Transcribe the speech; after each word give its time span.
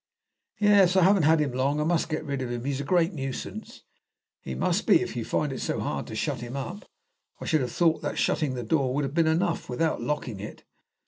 "Yes, 0.57 0.95
I 0.95 1.03
haven't 1.03 1.21
had 1.29 1.39
him 1.39 1.51
long. 1.51 1.79
I 1.79 1.83
must 1.83 2.09
get 2.09 2.25
rid 2.25 2.41
of 2.41 2.51
him. 2.51 2.65
He's 2.65 2.81
a 2.81 2.83
great 2.83 3.13
nuisance." 3.13 3.83
"He 4.41 4.55
must 4.55 4.87
be, 4.87 4.99
if 5.03 5.15
you 5.15 5.23
find 5.23 5.53
it 5.53 5.61
so 5.61 5.79
hard 5.79 6.07
to 6.07 6.15
shut 6.15 6.39
him 6.41 6.55
up. 6.55 6.87
I 7.39 7.45
should 7.45 7.61
have 7.61 7.71
thought 7.71 8.01
that 8.01 8.17
shutting 8.17 8.55
the 8.55 8.63
door 8.63 8.95
would 8.95 9.03
have 9.03 9.13
been 9.13 9.27
enough, 9.27 9.69
without 9.69 10.01
locking 10.01 10.39
it." 10.39 10.63